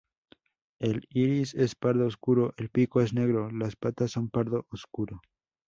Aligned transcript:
El 0.79 1.05
iris 1.11 1.53
es 1.53 1.75
pardo 1.75 2.07
oscuro, 2.07 2.55
el 2.57 2.69
pico 2.71 3.01
es 3.01 3.13
negro, 3.13 3.51
las 3.51 3.75
patas 3.75 4.09
son 4.09 4.31
pardo 4.31 4.65
oscuro. 4.71 5.21